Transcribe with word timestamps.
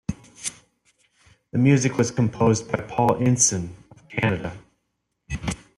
The 1.51 1.59
music 1.59 1.95
was 1.99 2.09
composed 2.09 2.71
by 2.71 2.79
Paul 2.81 3.19
Intson, 3.19 3.69
of 3.91 4.09
Canada. 4.09 4.57